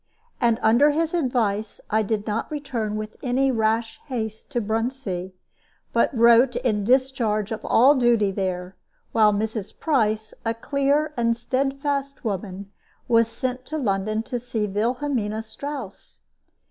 And, 0.41 0.57
under 0.63 0.89
his 0.89 1.13
advice, 1.13 1.79
I 1.91 2.01
did 2.01 2.25
not 2.25 2.49
return 2.49 2.95
with 2.95 3.17
any 3.21 3.51
rash 3.51 3.99
haste 4.07 4.49
to 4.49 4.59
Bruntsea, 4.59 5.31
but 5.93 6.09
wrote 6.17 6.55
in 6.55 6.83
discharge 6.85 7.51
of 7.51 7.63
all 7.63 7.93
duty 7.93 8.31
there; 8.31 8.75
while 9.11 9.31
Mrs. 9.31 9.79
Price, 9.79 10.33
a 10.43 10.55
clear 10.55 11.13
and 11.15 11.37
steadfast 11.37 12.25
woman, 12.25 12.71
was 13.07 13.27
sent 13.27 13.63
to 13.67 13.77
London 13.77 14.23
to 14.23 14.39
see 14.39 14.65
Wilhelmina 14.65 15.43
Strouss. 15.43 16.21